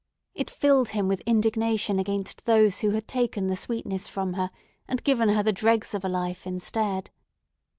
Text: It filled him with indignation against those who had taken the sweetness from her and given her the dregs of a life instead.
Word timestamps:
It 0.33 0.49
filled 0.49 0.89
him 0.89 1.07
with 1.07 1.21
indignation 1.27 1.99
against 1.99 2.45
those 2.45 2.79
who 2.79 2.89
had 2.89 3.07
taken 3.07 3.45
the 3.45 3.55
sweetness 3.55 4.07
from 4.07 4.33
her 4.33 4.49
and 4.87 5.03
given 5.03 5.29
her 5.29 5.43
the 5.43 5.53
dregs 5.53 5.93
of 5.93 6.03
a 6.03 6.09
life 6.09 6.47
instead. 6.47 7.11